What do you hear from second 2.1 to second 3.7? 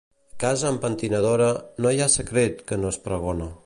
secret que no es pregona.